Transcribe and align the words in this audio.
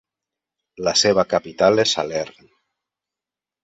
La 0.87 0.93
seva 1.03 1.27
capital 1.35 1.87
és 1.87 1.97
Salern. 2.01 2.53